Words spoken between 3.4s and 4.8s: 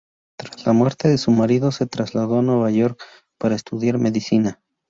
estudiar medicina.